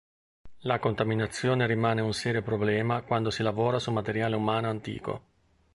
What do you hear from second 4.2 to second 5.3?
umano antico.